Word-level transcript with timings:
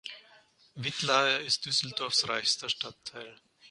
Wittlaer 0.73 1.41
ist 1.41 1.67
Düsseldorfs 1.67 2.27
reichster 2.27 2.69
Stadtteil. 2.69 3.39